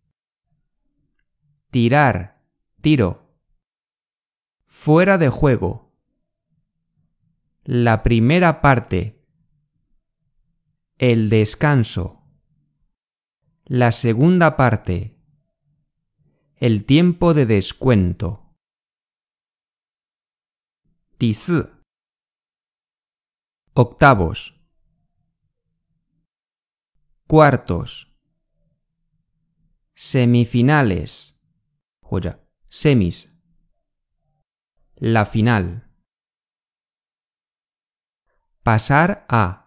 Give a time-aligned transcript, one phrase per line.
[1.70, 2.42] Tirar.
[2.80, 3.34] Tiro.
[4.66, 5.94] Fuera de juego.
[7.64, 9.21] La primera parte
[11.02, 12.22] el descanso.
[13.64, 15.18] La segunda parte.
[16.54, 18.54] El tiempo de descuento.
[21.18, 21.50] Tis.
[23.74, 24.60] Octavos.
[27.26, 28.16] Cuartos.
[29.94, 31.40] Semifinales.
[32.66, 33.36] semis.
[34.94, 35.90] La final.
[38.62, 39.61] Pasar a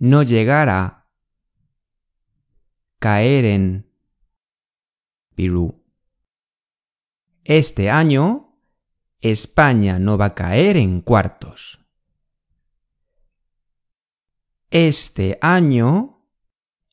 [0.00, 1.06] no llegar a
[2.98, 3.86] caer en
[5.36, 5.84] Perú.
[7.44, 8.58] Este año
[9.20, 11.84] España no va a caer en cuartos.
[14.70, 16.26] Este año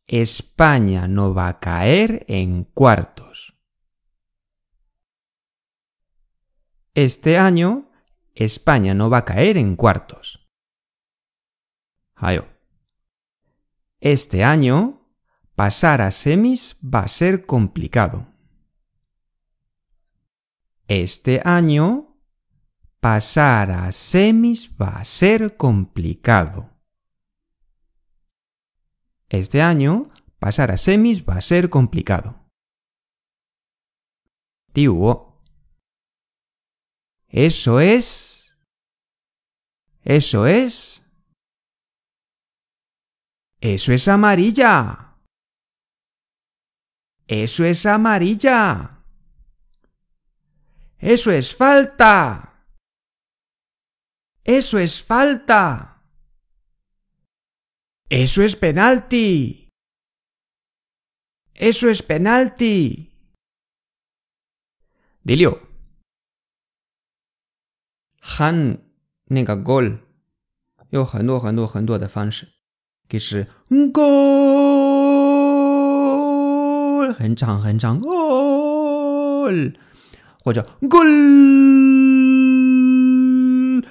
[0.05, 3.57] España no va a caer en cuartos.
[6.93, 7.89] Este año
[8.35, 10.49] España no va a caer en cuartos.
[13.99, 15.01] Este año,
[15.55, 18.27] pasar a semis va a ser complicado.
[20.87, 22.15] Este año,
[22.99, 26.69] pasar a semis va a ser complicado.
[29.29, 30.05] Este año,
[30.37, 32.47] pasar a semis va a ser complicado.
[34.73, 35.41] Tío.
[37.29, 38.59] Eso es.
[40.03, 41.06] Eso es.
[43.60, 45.16] Eso es amarilla.
[47.26, 49.04] Eso es amarilla.
[50.98, 52.66] Eso es falta.
[54.44, 56.02] Eso es falta.
[58.08, 59.68] Eso es penalti.
[61.54, 63.10] Eso es penalti.
[65.24, 65.68] Dilio.
[68.20, 68.92] Han
[69.26, 70.00] 那个 goal
[70.90, 72.55] 有很多很多很多的方式。
[73.09, 75.13] que 是 goal
[77.13, 79.75] 很长很长 goal
[80.43, 81.07] 或者 goal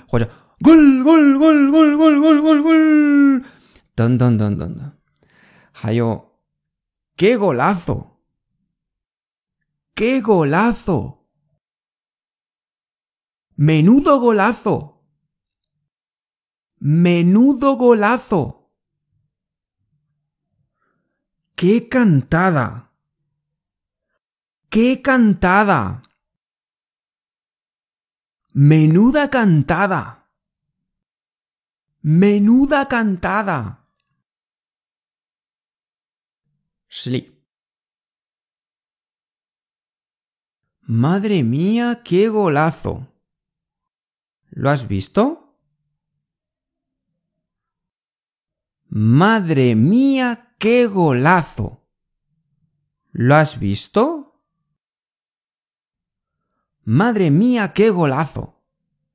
[0.08, 3.44] 或者 goal goal goal goal goal goal goal goal
[3.94, 4.92] 等等等等的，
[5.72, 6.32] 还有
[7.16, 8.18] que golazo
[9.94, 11.24] que golazo
[13.56, 14.18] menudo
[17.76, 18.55] golazo
[21.56, 22.92] ¡Qué cantada!
[24.68, 26.02] ¡Qué cantada!
[28.52, 30.28] Menuda cantada.
[32.02, 33.88] Menuda cantada.
[36.90, 37.42] Shli.
[40.82, 43.08] Madre mía, qué golazo.
[44.50, 45.45] ¿Lo has visto?
[48.98, 51.86] Madre mía, qué golazo.
[53.12, 54.42] ¿Lo has visto?
[56.84, 58.64] Madre mía, qué golazo.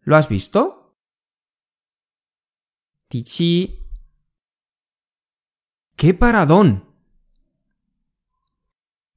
[0.02, 1.00] ¿Lo has visto?
[3.08, 3.80] Tichi.
[5.96, 6.86] ¡Qué paradón!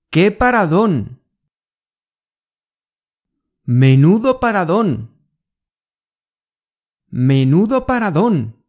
[0.08, 1.20] ¡Qué paradón!
[3.64, 5.14] Menudo paradón.
[7.10, 8.63] Menudo paradón.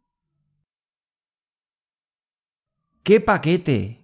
[3.06, 4.04] ¡Qué paquete!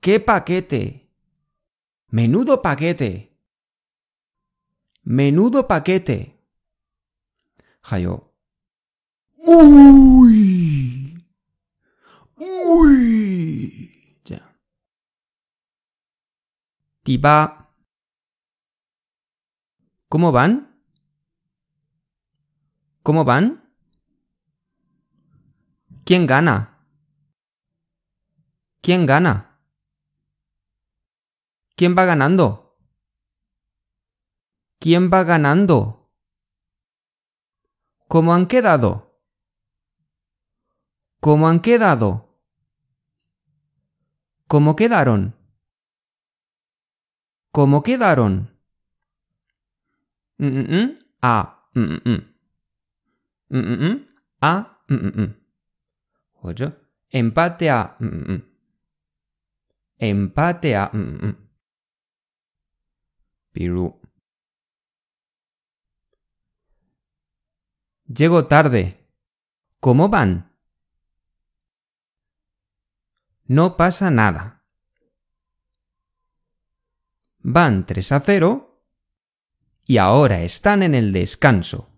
[0.00, 1.10] ¡Qué paquete!
[2.10, 3.36] Menudo paquete.
[5.02, 6.38] Menudo paquete.
[7.82, 8.32] Hayo.
[9.48, 11.18] Uy.
[12.36, 14.20] Uy.
[14.24, 14.56] Ya.
[17.02, 17.74] Tiba.
[20.08, 20.78] ¿Cómo van?
[23.02, 23.61] ¿Cómo van?
[26.04, 26.78] ¿Quién gana?
[28.80, 29.60] ¿Quién gana?
[31.76, 32.76] ¿Quién va ganando?
[34.80, 36.10] ¿Quién va ganando?
[38.08, 39.20] ¿Cómo han quedado?
[41.20, 42.36] ¿Cómo han quedado?
[44.48, 45.36] ¿Cómo quedaron?
[47.52, 48.58] ¿Cómo quedaron?
[50.38, 50.96] Mm,
[55.18, 55.41] mm.
[56.42, 56.72] 8.
[57.08, 57.96] Empate a...
[57.98, 58.42] Mm, mm, mm.
[59.98, 60.90] Empate a...
[60.92, 61.42] Mm, mm, mm.
[63.52, 64.00] 比如
[68.06, 69.06] ，llego tarde.
[69.78, 70.56] ¿Cómo van?
[73.44, 74.64] No pasa nada.
[77.40, 78.84] Van 3 a 0
[79.84, 81.91] y ahora están en el descanso.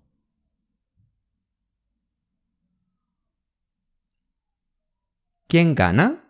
[5.47, 6.25] ¿Quién gana?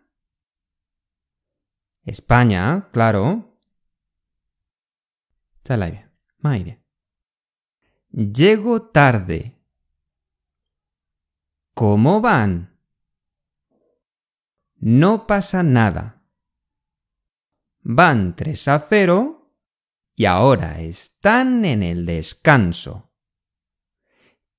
[2.05, 3.59] España, claro.
[8.11, 9.59] Llego tarde.
[11.75, 12.79] ¿Cómo van?
[14.77, 16.23] No pasa nada.
[17.81, 19.57] Van 3 a 0
[20.15, 23.13] y ahora están en el descanso.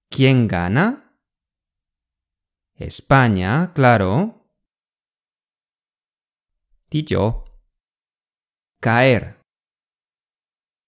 [0.09, 1.19] ¿Quién gana?
[2.73, 4.44] España, claro.
[6.95, 7.43] Dicho.
[8.79, 9.41] Caer.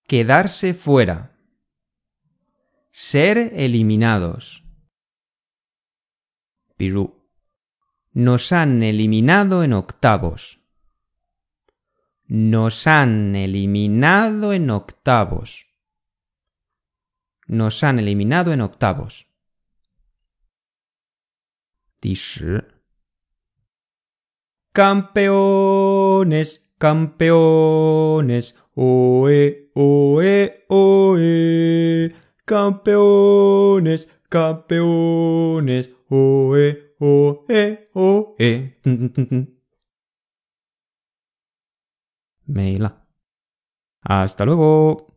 [0.07, 1.37] Quedarse fuera.
[2.91, 4.63] Ser eliminados.
[6.77, 7.29] Pirú.
[8.13, 10.61] Nos han eliminado en octavos.
[12.23, 15.75] Nos han eliminado en octavos.
[17.47, 19.27] Nos han eliminado en octavos.
[26.17, 32.11] Campeones, campeones, oe, oe, oe.
[32.43, 38.77] Campeones, campeones, oe, oe, oe.
[42.45, 43.05] 没了。
[44.01, 45.13] Hasta luego.